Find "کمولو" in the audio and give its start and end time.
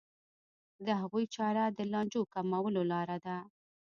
2.33-2.81